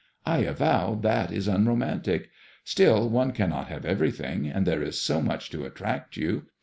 [0.25, 2.31] I avow that is unromantic.
[2.63, 6.45] Still one cannot have everything, and there is so much to attract you.